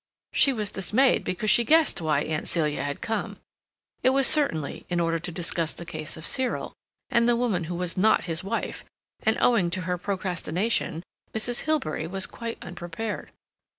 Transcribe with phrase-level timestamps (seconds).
[0.33, 3.37] She was dismayed because she guessed why Aunt Celia had come.
[4.01, 6.73] It was certainly in order to discuss the case of Cyril
[7.11, 8.83] and the woman who was not his wife,
[9.21, 11.03] and owing to her procrastination
[11.35, 11.65] Mrs.
[11.65, 13.29] Hilbery was quite unprepared.